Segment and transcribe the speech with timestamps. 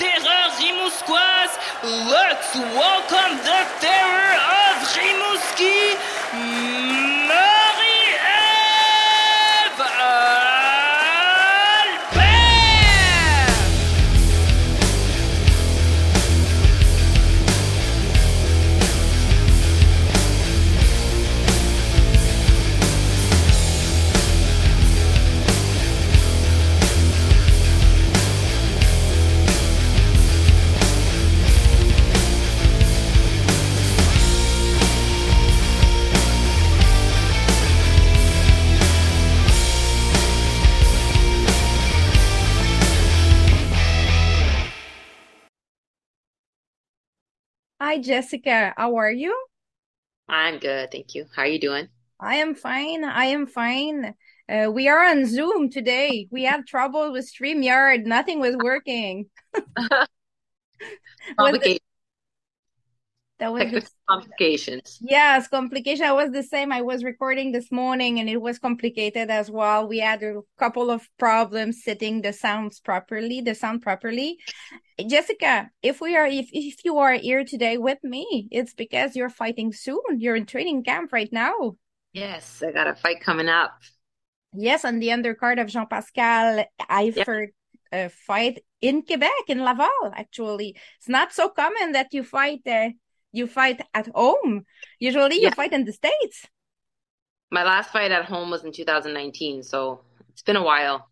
[0.00, 1.58] terreur.
[1.82, 4.32] Let's welcome the terror
[4.64, 5.96] of Rimouski,
[47.90, 48.72] Hi, Jessica.
[48.76, 49.36] How are you?
[50.28, 51.26] I'm good, thank you.
[51.34, 51.88] How are you doing?
[52.20, 53.02] I am fine.
[53.02, 54.14] I am fine.
[54.48, 56.28] Uh, we are on Zoom today.
[56.30, 58.04] We had trouble with StreamYard.
[58.04, 59.28] Nothing was working.
[61.36, 61.89] Was it- Complications.
[63.40, 64.98] That was the, complications.
[65.00, 66.04] yes, complication.
[66.04, 66.70] I was the same.
[66.72, 69.88] I was recording this morning and it was complicated as well.
[69.88, 74.38] We had a couple of problems setting the sounds properly, the sound properly.
[75.08, 79.30] Jessica, if we are, if, if you are here today with me, it's because you're
[79.30, 80.00] fighting soon.
[80.18, 81.76] You're in training camp right now.
[82.12, 83.72] Yes, I got a fight coming up.
[84.52, 87.48] Yes, on the undercard of Jean Pascal Eifert
[87.92, 90.12] uh, fight in Quebec, in Laval.
[90.14, 92.60] Actually, it's not so common that you fight.
[92.66, 92.90] Uh,
[93.32, 94.64] you fight at home.
[94.98, 95.54] Usually, you Yeah.
[95.54, 96.46] fight in the states.
[97.52, 100.00] My last fight at home was in 2019, so
[100.30, 101.08] it's been a while.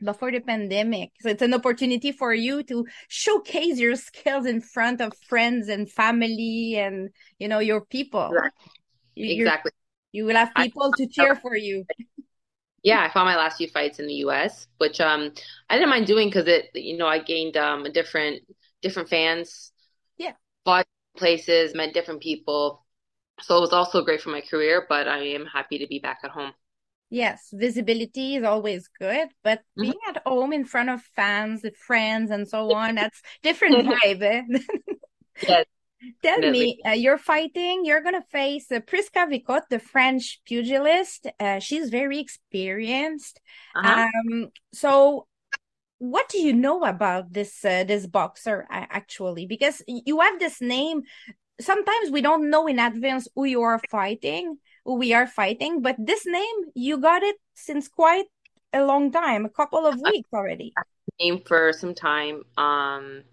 [0.00, 5.00] Before the pandemic, so it's an opportunity for you to showcase your skills in front
[5.00, 8.30] of friends and family, and you know your people.
[8.30, 8.70] Exactly.
[9.16, 9.72] You, Exactly.
[10.12, 11.86] you will have I- people to cheer for you.
[12.82, 15.32] Yeah, I fought my last few fights in the US, which um
[15.68, 18.42] I didn't mind doing because it, you know, I gained um a different
[18.82, 19.72] different fans.
[20.18, 20.34] Yeah.
[20.64, 20.86] Fought
[21.18, 22.84] places, met different people.
[23.42, 26.20] So it was also great for my career, but I am happy to be back
[26.24, 26.54] at home.
[27.10, 29.92] Yes, visibility is always good, but Mhm.
[29.92, 34.22] being at home in front of fans, friends, and so on, that's different vibe.
[34.22, 34.42] eh?
[35.48, 35.66] Yes,
[36.22, 36.48] Tell definitely.
[36.48, 41.26] me, uh, you're fighting, you're gonna face uh, Prisca Vicot, the French pugilist.
[41.40, 43.40] Uh, she's very experienced.
[43.74, 44.02] Uh-huh.
[44.24, 45.27] Um, so
[45.98, 49.46] what do you know about this uh, this boxer actually?
[49.46, 51.02] Because you have this name.
[51.60, 55.96] Sometimes we don't know in advance who you are fighting, who we are fighting, but
[55.98, 58.26] this name you got it since quite
[58.72, 60.72] a long time, a couple of weeks already.
[61.20, 62.44] name for some time.
[62.56, 63.24] Um,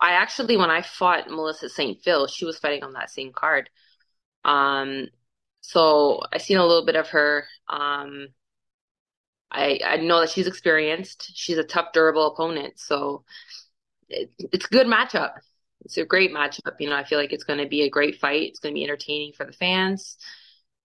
[0.00, 2.02] I actually, when I fought Melissa St.
[2.04, 3.68] Vil, she was fighting on that same card.
[4.44, 5.08] Um,
[5.60, 7.44] so I seen a little bit of her.
[7.68, 8.28] Um,
[9.50, 11.32] I I know that she's experienced.
[11.34, 12.78] She's a tough, durable opponent.
[12.78, 13.24] So
[14.08, 15.32] it, it's a good matchup.
[15.84, 16.74] It's a great matchup.
[16.80, 18.48] You know, I feel like it's going to be a great fight.
[18.48, 20.16] It's going to be entertaining for the fans.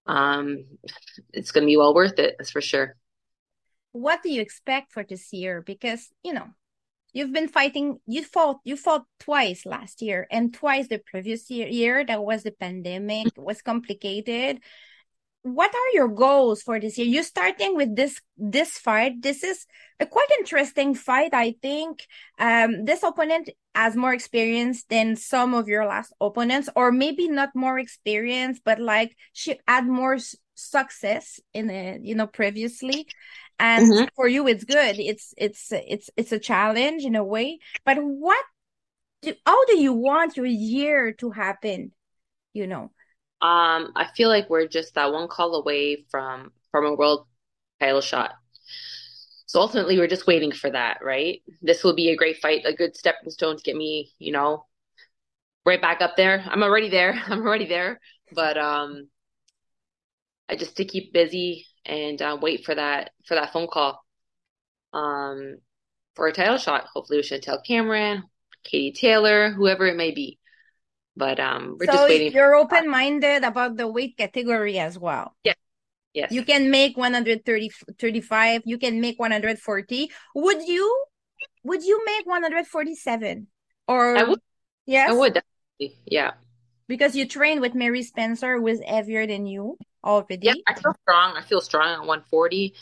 [0.05, 0.65] Um,
[1.33, 2.35] it's going to be well worth it.
[2.37, 2.95] That's for sure.
[3.91, 5.61] What do you expect for this year?
[5.61, 6.47] Because, you know,
[7.13, 11.67] you've been fighting, you fought, you fought twice last year and twice the previous year,
[11.67, 14.59] year that was the pandemic, was complicated.
[15.43, 17.05] What are your goals for this year?
[17.07, 19.21] You're starting with this this fight.
[19.21, 19.65] This is
[19.99, 22.07] a quite interesting fight, I think.
[22.39, 27.49] Um, this opponent has more experience than some of your last opponents, or maybe not
[27.55, 30.17] more experience, but like she had more
[30.55, 33.07] success in it, you know, previously.
[33.59, 34.07] And Mhm.
[34.15, 34.95] for you, it's good.
[34.97, 37.59] It's it's it's it's a challenge in a way.
[37.83, 38.45] But what
[39.21, 41.91] do, how do you want your year to happen?
[42.53, 42.91] You know.
[43.43, 47.27] Um, I feel like we're just that one call away from from a world
[47.81, 48.31] title shot.
[49.47, 51.41] So ultimately, we're just waiting for that, right?
[51.61, 54.65] This will be a great fight, a good stepping stone to get me, you know,
[55.65, 56.43] right back up there.
[56.47, 57.21] I'm already there.
[57.27, 57.99] I'm already there,
[58.31, 59.09] but um,
[60.47, 64.05] I just to keep busy and uh, wait for that for that phone call,
[64.93, 65.57] um,
[66.15, 66.85] for a title shot.
[66.93, 68.23] Hopefully, with Chantel Cameron,
[68.63, 70.39] Katie Taylor, whoever it may be.
[71.15, 72.31] But um, we're so just waiting.
[72.31, 75.35] you're open-minded about the weight category as well.
[76.13, 76.31] Yes.
[76.31, 78.61] You can make 130, 35.
[78.65, 80.11] You can make 140.
[80.35, 81.05] Would you,
[81.63, 83.47] would you make 147?
[83.87, 84.39] Or I would.
[84.85, 85.09] yes?
[85.09, 85.99] I would definitely.
[86.05, 86.31] Yeah.
[86.87, 90.39] Because you trained with Mary Spencer, who was heavier than you already.
[90.43, 91.35] Yeah, I feel strong.
[91.35, 92.75] I feel strong at 140,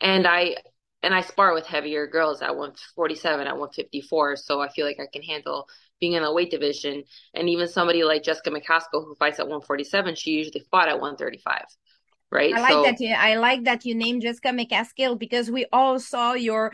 [0.00, 0.56] and I
[1.02, 4.36] and I spar with heavier girls at 147, at 154.
[4.36, 5.68] So I feel like I can handle
[6.00, 7.04] being in the weight division.
[7.34, 11.62] And even somebody like Jessica McCaskill, who fights at 147, she usually fought at 135.
[12.30, 12.54] Right.
[12.54, 15.98] I like so, that you I like that you named Jessica McCaskill because we all
[15.98, 16.72] saw your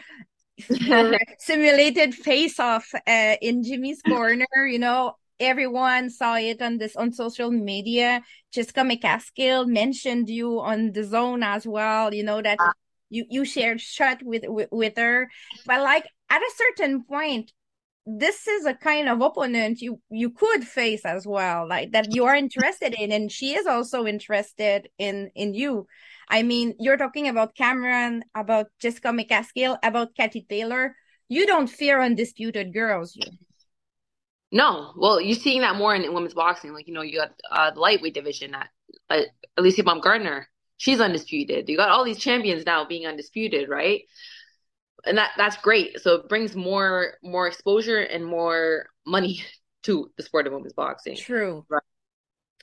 [1.38, 7.12] simulated face off uh, in Jimmy's corner, you know, everyone saw it on this on
[7.12, 8.22] social media.
[8.52, 12.14] Jessica McCaskill mentioned you on the zone as well.
[12.14, 12.58] You know that
[13.14, 15.30] you you shared shot with, with with her,
[15.66, 17.52] but like at a certain point,
[18.06, 22.24] this is a kind of opponent you you could face as well, like that you
[22.26, 25.86] are interested in, and she is also interested in in you.
[26.28, 30.96] I mean, you're talking about Cameron, about Jessica McCaskill, about Katie Taylor.
[31.28, 33.30] You don't fear undisputed girls, you.
[34.52, 36.72] No, well, you're seeing that more in, women's boxing.
[36.72, 38.68] Like you know, you got uh, the lightweight division at
[39.10, 39.22] uh,
[39.58, 40.44] Alycia Baumgardner.
[40.76, 41.68] She's undisputed.
[41.68, 44.02] You got all these champions now being undisputed, right?
[45.06, 46.00] And that that's great.
[46.00, 49.42] So it brings more more exposure and more money
[49.84, 51.16] to the sport of women's boxing.
[51.16, 51.64] True.
[51.68, 51.82] Right.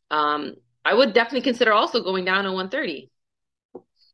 [0.09, 3.11] Um, I would definitely consider also going down to 130.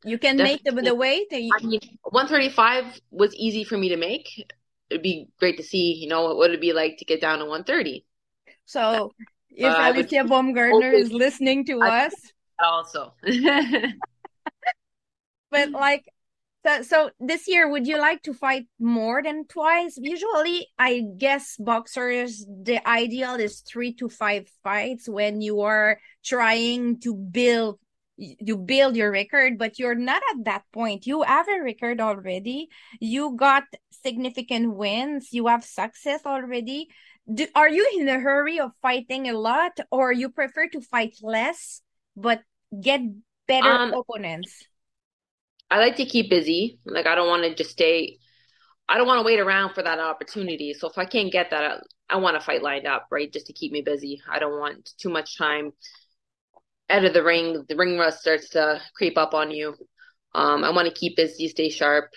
[0.03, 0.61] You can definitely.
[0.65, 1.27] make the, the weight.
[1.31, 1.49] You...
[1.57, 4.45] I mean, 135 was easy for me to make
[4.89, 7.39] it'd be great to see, you know, what would it be like to get down
[7.39, 8.05] to 130.
[8.65, 9.11] So
[9.49, 12.13] if uh, Alycia Baumgardner is listening to I us,
[12.59, 13.13] also.
[15.51, 16.05] but like,
[16.65, 19.97] so, so this year, would you like to fight more than twice?
[19.97, 26.99] Usually, I guess boxers, the ideal is three to five fights when you are trying
[27.01, 27.79] to build
[28.17, 31.05] you build your record, but you're not at that point.
[31.05, 32.67] You have a record already.
[32.99, 35.29] You got significant wins.
[35.31, 36.87] You have success already.
[37.31, 41.17] Do, are you in a hurry of fighting a lot, or you prefer to fight
[41.21, 41.81] less
[42.17, 42.41] but
[42.81, 43.01] get
[43.47, 44.65] better um, opponents?
[45.69, 46.79] I like to keep busy.
[46.85, 48.17] Like I don't want to just stay.
[48.89, 50.73] I don't want to wait around for that opportunity.
[50.73, 51.63] So if I can't get that,
[52.09, 53.31] I, I want to fight lined up, right?
[53.31, 54.21] Just to keep me busy.
[54.29, 55.71] I don't want too much time
[56.89, 59.75] out of the ring, the ring rust starts to creep up on you.
[60.33, 62.11] Um, I want to keep busy, stay sharp.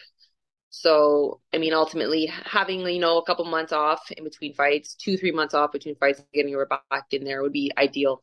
[0.69, 5.17] So, I mean, ultimately, having you know a couple months off in between fights, two
[5.17, 8.23] three months off between fights, getting your back in there would be ideal.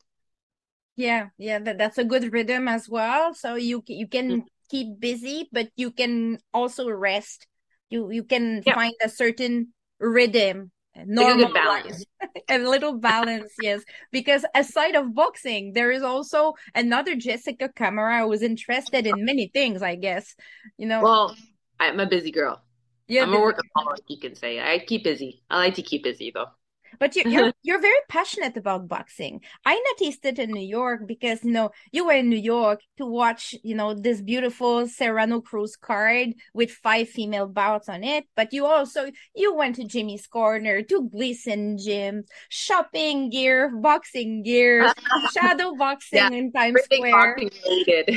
[0.98, 3.32] Yeah, yeah, that, that's a good rhythm as well.
[3.32, 4.46] So you you can mm-hmm.
[4.68, 7.46] keep busy, but you can also rest.
[7.88, 8.74] You you can yeah.
[8.74, 10.72] find a certain rhythm
[11.06, 12.04] normal balance.
[12.50, 13.82] A little balance yes.
[14.10, 19.48] Because aside of boxing there is also another jessica camara who is interested in many
[19.52, 20.34] things i guess
[20.78, 21.02] you know?
[21.02, 21.36] Well
[21.78, 22.60] i'm a busy girl.
[23.06, 24.60] Yeah i'm a workaholic you can say.
[24.60, 25.42] I keep busy.
[25.50, 26.50] I like to keep busy though
[26.98, 29.40] but you, you're you're very passionate about boxing.
[29.64, 33.06] I noticed it in New York because you know you were in New York to
[33.06, 38.24] watch you know this beautiful Serrano Cruz card with five female bouts on it.
[38.36, 44.92] But you also you went to Jimmy's Corner, to Gleason Gym, shopping gear, boxing gear,
[45.32, 47.38] shadow boxing yeah, in Times Square.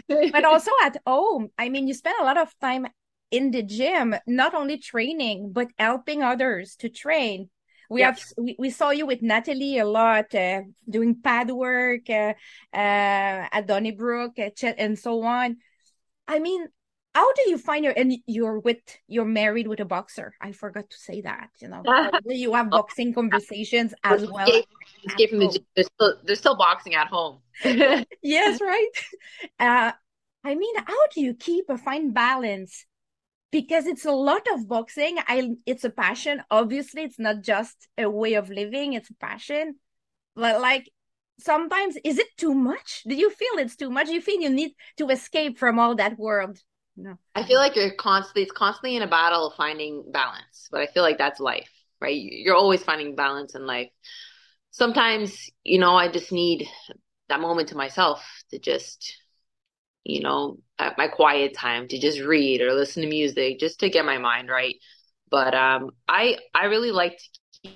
[0.32, 1.50] but also at home.
[1.58, 2.88] I mean, you spent a lot of time
[3.32, 7.50] in the gym, not only training but helping others to train
[7.92, 12.34] we have we, we saw you with Natalie a lot uh, doing pad work uh,
[12.74, 15.58] uh, at Donnybrook and so on.
[16.26, 16.68] I mean,
[17.14, 18.78] how do you find your and you're with
[19.08, 20.34] you're married with a boxer?
[20.40, 21.50] I forgot to say that.
[21.60, 21.84] You know,
[22.26, 24.48] you have boxing conversations as well.
[25.08, 27.40] Escape from the they're still they're still boxing at home.
[28.24, 28.90] yes, right.
[29.60, 29.92] Uh,
[30.44, 32.86] I mean, how do you keep a fine balance
[33.52, 35.18] because it's a lot of boxing.
[35.28, 36.42] I it's a passion.
[36.50, 39.76] Obviously it's not just a way of living it's a passion.
[40.36, 40.90] But like
[41.40, 43.04] sometimes is it too much?
[43.08, 44.08] Do you feel it's too much?
[44.08, 46.60] Do you feel you need to escape from all that world?
[46.98, 50.82] No i feel like you're constantly it's constantly in a battle of finding balance but
[50.82, 51.70] i feel like that's life
[52.02, 52.20] right?
[52.20, 53.90] You're always finding balance in life.
[54.72, 56.68] Sometimes you know i just need
[57.30, 59.18] that moment to myself to just
[60.04, 63.90] you know, at my quiet time to just read or listen to music just to
[63.90, 64.76] get my mind right.
[65.30, 67.18] But um I I really like
[67.64, 67.72] to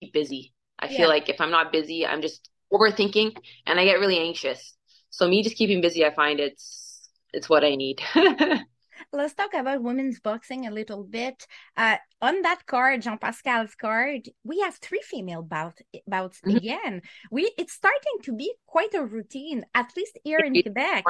[0.00, 0.54] keep busy.
[0.78, 0.96] I yeah.
[0.98, 4.74] feel like if I'm not busy, I'm just overthinking and I get really anxious.
[5.10, 8.00] So me just keeping busy, I find it's it's what I need.
[9.12, 11.46] Let's talk about women's boxing a little bit.
[11.76, 16.56] Uh, on that card, Jean Pascal's card, we have three female bout, bouts mm-hmm.
[16.56, 17.02] again.
[17.30, 21.04] We it's starting to be quite a routine, at least here in Quebec.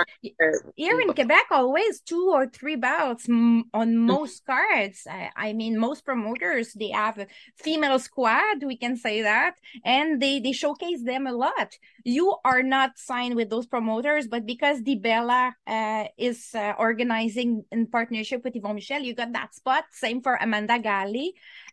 [0.76, 3.97] Here in Quebec, always two or three bouts on mm-hmm.
[4.06, 5.06] most cards.
[5.11, 9.54] I, I mean, most promoters they have a female squad, we can say that,
[9.85, 11.75] and they they showcase them a lot.
[12.04, 17.87] You are not signed with those promoters, but because DiBella uh, is uh, organizing in
[17.87, 19.84] partnership with Yvon Michel, you got that spot.
[19.90, 21.32] Same for Amanda Galle.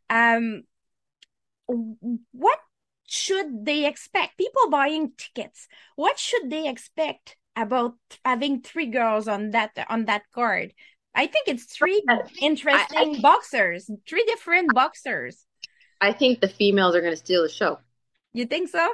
[0.09, 0.63] Um,
[1.67, 2.59] what
[3.07, 4.37] should they expect?
[4.37, 10.23] People buying tickets, what should they expect about having three girls on that on that
[10.33, 10.73] card?
[11.13, 12.01] I think it's three
[12.41, 15.45] interesting I, I, boxers, three different boxers.
[15.99, 17.79] I think the females are going to steal the show.
[18.33, 18.87] You think so?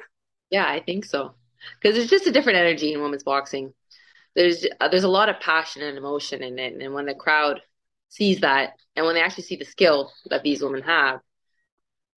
[0.49, 1.33] Yeah, I think so.
[1.81, 3.73] Because there's just a different energy in women's boxing.
[4.35, 7.61] There's uh, there's a lot of passion and emotion in it, and when the crowd
[8.09, 11.19] sees that, and when they actually see the skill that these women have,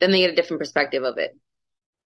[0.01, 1.37] then they get a different perspective of it.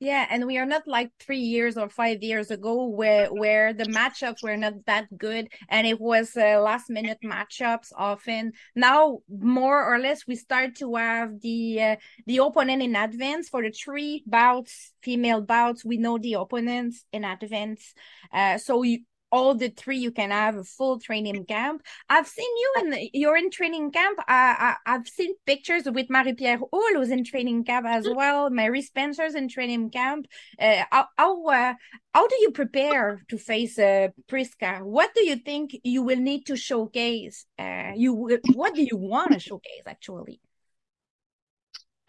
[0.02, 3.84] Yeah, and we are not like three years or five years ago where where the
[3.84, 8.52] matchups were not that good, and it was uh, last minute matchups often.
[8.74, 13.62] Now more or less we start to have the uh, the opponent in advance for
[13.62, 15.84] the three bouts, female bouts.
[15.84, 17.92] We know the opponents in advance,
[18.32, 19.00] uh, so you
[19.32, 21.82] all the three you can have a full training camp.
[22.08, 24.18] I've seen you in the, you're in training camp.
[24.26, 28.16] I, I have seen pictures with Marie-Pier Houle who's in training camp as mm.
[28.16, 28.50] well.
[28.50, 30.26] Mary spencer's in training camp.
[30.58, 31.74] Uh, how how, uh,
[32.14, 36.46] how do you prepare to face uh, Prisca what do you think you will need
[36.46, 37.46] to showcase?
[37.58, 40.40] Uh, you what do you want to showcase actually?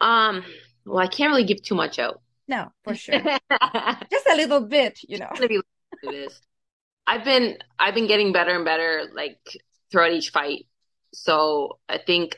[0.00, 0.44] Um
[0.84, 2.20] well i can't really give too much out.
[2.48, 3.20] No for sure.
[4.10, 5.30] Just a little bit you know
[7.06, 9.38] I've been I've been getting better and better like
[9.90, 10.66] throughout each fight.
[11.12, 12.36] So I think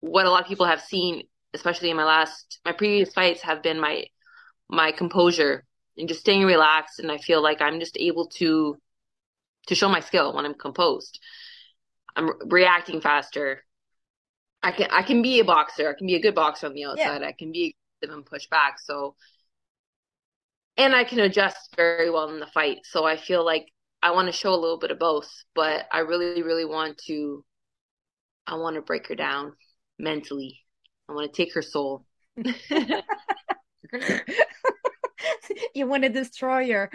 [0.00, 3.62] what a lot of people have seen, especially in my last my previous fights, have
[3.62, 4.04] been my
[4.68, 5.64] my composure
[5.98, 6.98] and just staying relaxed.
[7.00, 8.76] And I feel like I'm just able to
[9.66, 11.20] to show my skill when I'm composed.
[12.16, 13.64] I'm reacting faster.
[14.62, 15.90] I can I can be a boxer.
[15.90, 17.22] I can be a good boxer on the outside.
[17.22, 17.28] Yeah.
[17.28, 18.78] I can be and push back.
[18.78, 19.14] So
[20.76, 22.80] and I can adjust very well in the fight.
[22.84, 23.66] So I feel like
[24.02, 27.44] I want to show a little bit of both, but I really, really want to.
[28.46, 29.52] I want to break her down
[29.98, 30.60] mentally.
[31.08, 32.06] I want to take her soul.
[35.74, 36.90] you want to destroy her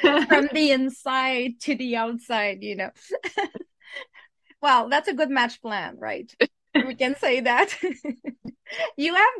[0.00, 2.90] from the inside to the outside, you know.
[4.62, 6.32] well, that's a good match plan, right?
[6.74, 7.76] we can say that.
[8.96, 9.32] you have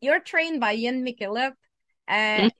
[0.00, 1.54] you're trained by Ian McKillop,
[2.06, 2.56] and mm-hmm.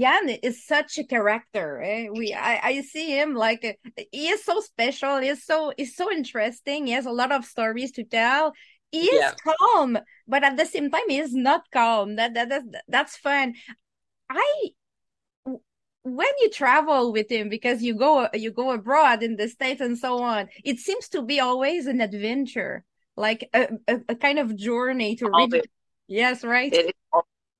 [0.00, 1.82] Jan is such a character.
[1.82, 2.08] Eh?
[2.12, 3.78] We I, I see him like
[4.12, 5.18] he is so special.
[5.18, 6.86] He's so he's so interesting.
[6.86, 8.52] He has a lot of stories to tell.
[8.92, 9.34] He is yeah.
[9.72, 9.98] calm,
[10.28, 12.16] but at the same time, he is not calm.
[12.16, 13.54] That that, that that's fun.
[14.30, 14.70] I
[16.02, 19.98] when you travel with him because you go you go abroad in the states and
[19.98, 22.84] so on, it seems to be always an adventure,
[23.16, 25.64] like a, a, a kind of journey to reach.
[26.08, 26.72] Yes, right.
[26.72, 26.94] It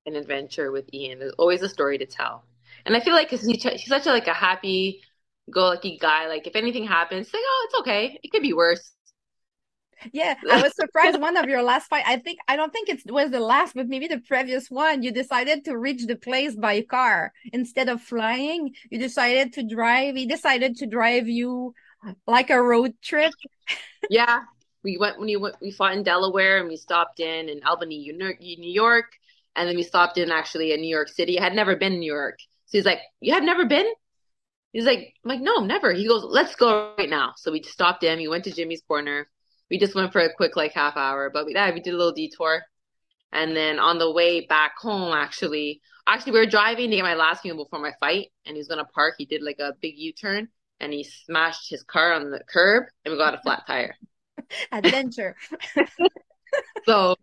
[0.06, 1.18] an adventure with Ian.
[1.18, 2.44] There's always a story to tell.
[2.84, 5.02] And I feel like cause he's, he's such a, like a happy
[5.50, 6.28] go lucky guy.
[6.28, 8.18] Like if anything happens, like, oh, it's okay.
[8.22, 8.92] It could be worse.
[10.12, 11.20] Yeah, I was surprised.
[11.20, 13.88] one of your last fight, I think, I don't think it was the last, but
[13.88, 15.02] maybe the previous one.
[15.02, 18.74] You decided to reach the place by car instead of flying.
[18.90, 20.14] You decided to drive.
[20.16, 21.74] He decided to drive you
[22.26, 23.32] like a road trip.
[24.10, 24.42] yeah,
[24.82, 25.56] we went when you went.
[25.60, 29.06] We fought in Delaware and we stopped in in Albany, New York,
[29.56, 31.38] and then we stopped in actually in New York City.
[31.38, 32.38] I had never been in New York.
[32.66, 33.86] So he's like, You have never been?
[34.72, 35.92] He's like, I'm like, no, never.
[35.92, 37.32] He goes, Let's go right now.
[37.36, 39.28] So we stopped in, we went to Jimmy's corner.
[39.70, 41.96] We just went for a quick like half hour, but we yeah, we did a
[41.96, 42.62] little detour.
[43.32, 47.14] And then on the way back home, actually, actually we were driving to get my
[47.14, 49.14] last meal before my fight, and he was gonna park.
[49.18, 50.48] He did like a big U-turn,
[50.78, 53.96] and he smashed his car on the curb, and we got a flat tire.
[54.72, 55.34] Adventure.
[56.84, 57.16] so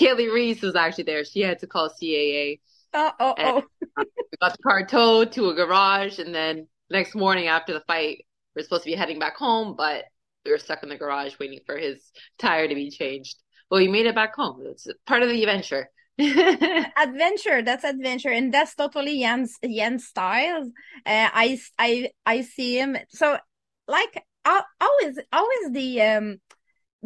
[0.00, 1.24] Kaylee Reese was actually there.
[1.24, 2.60] She had to call CAA.
[2.92, 3.62] Uh, oh, oh.
[3.96, 4.04] we
[4.40, 8.24] got the car towed to a garage, and then next morning after the fight,
[8.54, 10.04] we are supposed to be heading back home, but
[10.44, 13.36] we were stuck in the garage waiting for his tire to be changed.
[13.68, 14.62] But we made it back home.
[14.64, 15.90] It's part of the adventure.
[16.18, 20.62] adventure that's adventure and that's totally Jan's Jan's style
[21.04, 23.36] uh, i i i see him so
[23.86, 26.38] like how, how is how is the um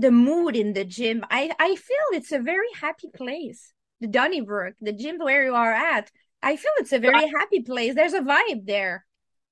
[0.01, 1.25] the mood in the gym.
[1.31, 3.73] I, I feel it's a very happy place.
[4.01, 6.11] The Donnybrook, the gym where you are at,
[6.43, 7.95] I feel it's a very happy place.
[7.95, 9.05] There's a vibe there.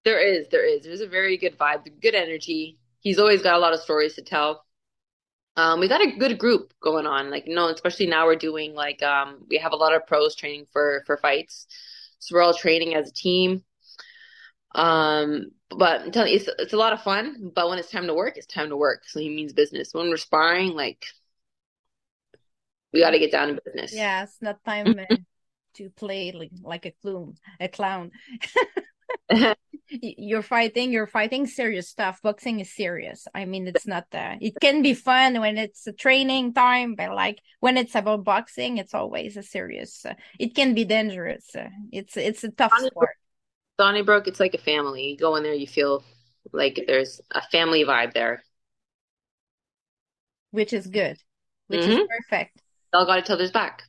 [0.05, 0.85] There is, there is.
[0.85, 2.79] There's a very good vibe, good energy.
[3.01, 4.65] he's always got a lot of stories to tell.
[5.57, 8.75] Um, we got a good group going on, like you know, especially now we're doing
[8.75, 11.67] like um, we have a lot of pros training for for fights,
[12.21, 13.65] so we're all training as a team.
[14.75, 17.51] Um, but I'm telling you, it's it's a lot of fun.
[17.55, 19.03] But when it's time to work, it's time to work.
[19.07, 19.93] So he means business.
[19.93, 21.05] When we're sparring, like
[22.93, 23.93] we got to get down to business.
[23.93, 25.01] Yeah, it's not time
[25.75, 28.11] to play like like a clown, a clown.
[29.91, 34.37] you're fighting you're fighting serious stuff boxing is serious i mean it's not that.
[34.41, 38.77] it can be fun when it's a training time but like when it's about boxing
[38.77, 43.17] it's always a serious uh, it can be dangerous uh, it's it's a tough sport
[43.79, 46.05] Donnybrook it's like a family you go in there you feel
[46.53, 48.43] like there's a family vibe there
[50.51, 51.17] which is good
[51.69, 51.93] which mm-hmm.
[51.93, 53.83] is perfect They all got each other's back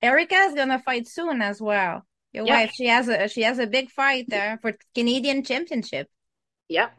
[0.00, 2.56] erica is gonna fight soon as well your yep.
[2.56, 6.08] wife, she has a she has a big fight there for Canadian Championship.
[6.68, 6.92] Yep,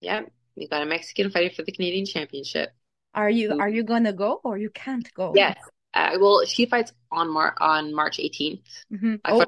[0.00, 0.32] yep.
[0.56, 2.70] We got a Mexican fighter for the Canadian Championship.
[3.14, 5.32] Are you are you gonna go or you can't go?
[5.36, 5.56] Yes.
[5.94, 8.62] Uh, well, she fights on Mar- on March 18th.
[8.92, 9.14] Mm-hmm.
[9.24, 9.44] I oh.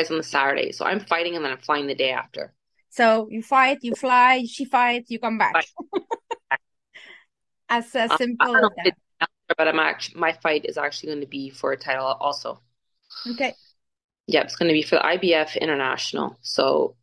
[0.00, 2.54] Fight on the Saturday, so I'm fighting and then I'm flying the day after.
[2.90, 5.64] So you fight, you fly, she fights, you come back.
[7.68, 9.28] as uh, simple as that.
[9.56, 12.60] but I'm actually my fight is actually going to be for a title also.
[13.30, 13.54] Okay.
[14.26, 16.38] Yeah, it's going to be for the IBF International.
[16.40, 16.96] So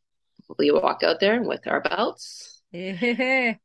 [0.57, 3.55] we walk out there with our belts yeah.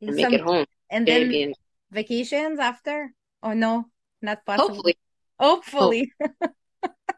[0.00, 0.66] and make it home.
[0.90, 1.52] And then
[1.90, 3.12] vacations after?
[3.42, 3.86] Oh no,
[4.22, 4.68] not possible.
[4.68, 4.98] Hopefully.
[5.38, 6.12] Hopefully.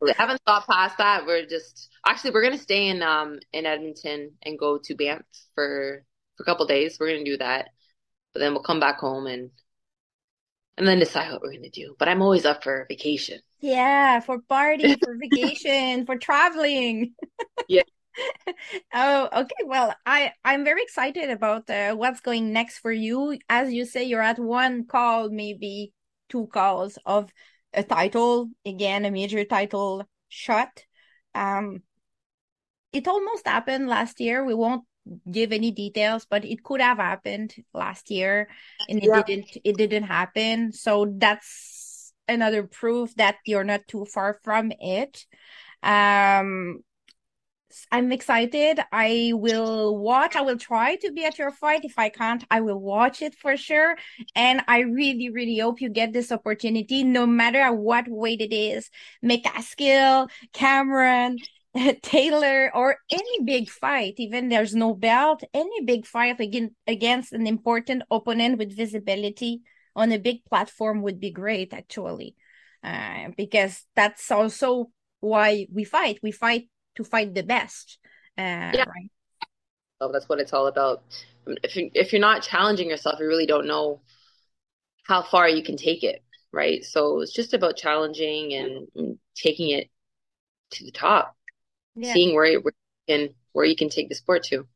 [0.00, 1.26] we haven't thought past that.
[1.26, 5.22] We're just actually we're gonna stay in um in Edmonton and go to Banff
[5.54, 6.04] for
[6.36, 6.98] for a couple days.
[6.98, 7.68] We're gonna do that,
[8.32, 9.50] but then we'll come back home and
[10.78, 11.94] and then decide what we're gonna do.
[11.98, 13.40] But I'm always up for vacation.
[13.60, 17.14] Yeah, for party, for vacation, for traveling.
[17.68, 17.82] Yeah.
[18.94, 19.64] oh, okay.
[19.64, 23.38] Well, I I'm very excited about uh, what's going next for you.
[23.48, 25.92] As you say, you're at one call, maybe
[26.28, 27.30] two calls of
[27.72, 30.84] a title again, a major title shot.
[31.34, 31.82] Um,
[32.92, 34.44] it almost happened last year.
[34.44, 34.84] We won't
[35.30, 38.48] give any details, but it could have happened last year,
[38.88, 39.22] and it yeah.
[39.22, 39.56] didn't.
[39.64, 40.72] It didn't happen.
[40.72, 45.24] So that's another proof that you're not too far from it.
[45.82, 46.82] Um,
[47.92, 48.80] I'm excited.
[48.92, 50.36] I will watch.
[50.36, 51.84] I will try to be at your fight.
[51.84, 53.96] If I can't, I will watch it for sure.
[54.34, 58.90] And I really, really hope you get this opportunity, no matter what weight it is.
[59.24, 61.38] McCaskill, Cameron,
[62.02, 67.46] Taylor, or any big fight, even there's no belt, any big fight against, against an
[67.46, 69.62] important opponent with visibility
[69.96, 72.36] on a big platform would be great actually
[72.82, 77.98] uh, because that's also why we fight we fight to find the best
[78.38, 78.84] uh, yeah.
[78.84, 79.10] right
[80.00, 81.02] well that's what it's all about
[81.62, 84.00] if, you, if you're not challenging yourself you really don't know
[85.06, 86.22] how far you can take it
[86.52, 89.90] right so it's just about challenging and, and taking it
[90.70, 91.36] to the top
[91.96, 92.12] yeah.
[92.12, 92.74] seeing where, where
[93.06, 94.66] you can where you can take the sport to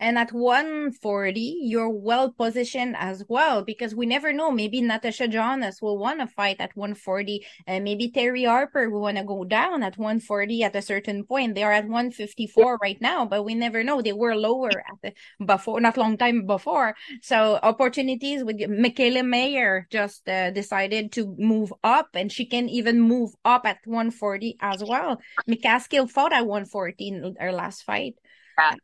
[0.00, 4.50] and at 140, you're well positioned as well because we never know.
[4.50, 9.18] Maybe Natasha Jonas will want to fight at 140, and maybe Terry Harper will want
[9.18, 11.54] to go down at 140 at a certain point.
[11.54, 14.00] They are at 154 right now, but we never know.
[14.00, 15.12] They were lower at the
[15.44, 16.96] before, not long time before.
[17.20, 23.00] So opportunities with Mikaela Mayer just uh, decided to move up, and she can even
[23.00, 25.20] move up at 140 as well.
[25.46, 28.14] McCaskill fought at 140 in her last fight.
[28.58, 28.74] Yeah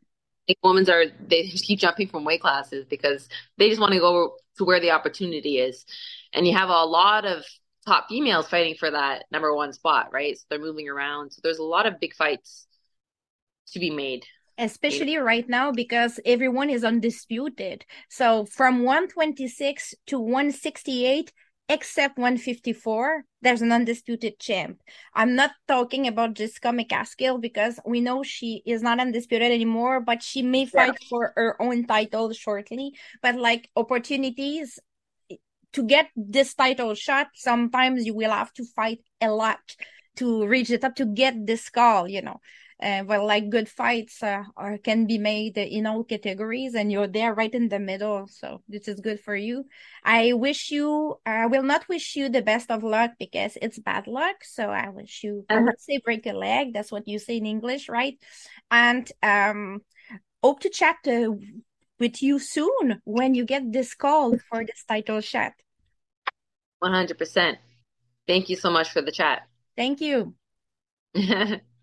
[0.47, 3.99] think women are they just keep jumping from weight classes because they just want to
[3.99, 5.85] go to where the opportunity is.
[6.33, 7.43] And you have a lot of
[7.85, 10.37] top females fighting for that number one spot, right?
[10.37, 11.31] So they're moving around.
[11.31, 12.67] So there's a lot of big fights
[13.73, 14.25] to be made.
[14.57, 17.85] Especially right now because everyone is undisputed.
[18.09, 21.31] So from 126 to 168,
[21.69, 24.81] except 154, there's an undisputed champ.
[25.13, 30.23] I'm not talking about Jessica McCaskill because we know she is not undisputed anymore, but
[30.23, 31.07] she may fight yeah.
[31.09, 32.93] for her own title shortly.
[33.21, 34.79] But like opportunities
[35.73, 39.59] to get this title shot, sometimes you will have to fight a lot
[40.15, 42.39] to reach the top to get this call, you know
[42.81, 47.07] uh, well like good fights uh, are, can be made in all categories and you're
[47.07, 49.65] there right in the middle so this is good for you.
[50.03, 54.07] I wish you i will not wish you the best of luck because it's bad
[54.07, 55.59] luck so i wish you uh-huh.
[55.59, 56.73] i would say break a leg.
[56.73, 58.17] That's what you say in english right?
[58.69, 59.81] And um
[60.43, 61.31] hope to chat uh,
[61.99, 65.53] with you soon when you get this call for this title shot.
[66.83, 67.57] 100%
[68.27, 69.47] thank you so much for the chat.
[69.75, 70.35] Thank you